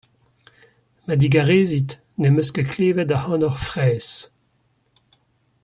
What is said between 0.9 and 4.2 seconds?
Ma digarezit, ne'm eus ket klevet ac'hanoc'h fraezh.